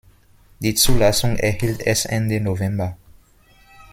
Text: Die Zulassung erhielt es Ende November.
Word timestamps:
Die 0.59 0.73
Zulassung 0.73 1.35
erhielt 1.37 1.85
es 1.85 2.05
Ende 2.05 2.41
November. 2.41 2.97